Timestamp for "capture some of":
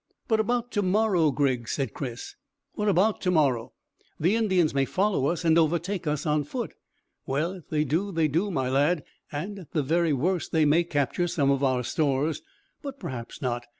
10.85-11.63